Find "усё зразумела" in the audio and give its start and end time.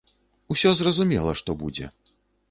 0.53-1.33